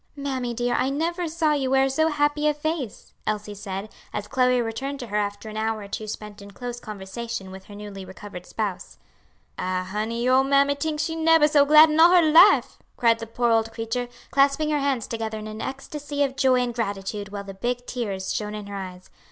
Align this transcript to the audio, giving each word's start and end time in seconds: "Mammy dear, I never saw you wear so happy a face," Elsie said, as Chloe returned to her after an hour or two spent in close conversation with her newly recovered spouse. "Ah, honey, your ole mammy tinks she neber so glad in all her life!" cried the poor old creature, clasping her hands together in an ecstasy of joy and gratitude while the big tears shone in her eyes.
"Mammy 0.15 0.55
dear, 0.55 0.73
I 0.73 0.89
never 0.89 1.27
saw 1.27 1.53
you 1.53 1.69
wear 1.69 1.87
so 1.87 2.07
happy 2.07 2.47
a 2.47 2.55
face," 2.55 3.13
Elsie 3.27 3.53
said, 3.53 3.93
as 4.11 4.27
Chloe 4.27 4.59
returned 4.59 4.99
to 5.01 5.05
her 5.09 5.15
after 5.17 5.47
an 5.47 5.57
hour 5.57 5.83
or 5.83 5.87
two 5.87 6.07
spent 6.07 6.41
in 6.41 6.49
close 6.49 6.79
conversation 6.79 7.51
with 7.51 7.65
her 7.65 7.75
newly 7.75 8.03
recovered 8.03 8.47
spouse. 8.47 8.97
"Ah, 9.59 9.87
honey, 9.91 10.23
your 10.23 10.33
ole 10.37 10.43
mammy 10.43 10.73
tinks 10.73 11.03
she 11.03 11.15
neber 11.15 11.47
so 11.47 11.65
glad 11.65 11.91
in 11.91 11.99
all 11.99 12.09
her 12.15 12.23
life!" 12.31 12.79
cried 12.97 13.19
the 13.19 13.27
poor 13.27 13.51
old 13.51 13.71
creature, 13.71 14.07
clasping 14.31 14.71
her 14.71 14.79
hands 14.79 15.05
together 15.05 15.37
in 15.37 15.45
an 15.45 15.61
ecstasy 15.61 16.23
of 16.23 16.35
joy 16.35 16.59
and 16.61 16.73
gratitude 16.73 17.29
while 17.29 17.43
the 17.43 17.53
big 17.53 17.85
tears 17.85 18.33
shone 18.33 18.55
in 18.55 18.65
her 18.65 18.75
eyes. 18.75 19.11